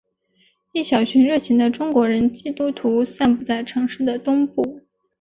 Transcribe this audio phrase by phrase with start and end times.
[0.71, 4.81] 一小群热情的中国人基督徒散布在城市的东部。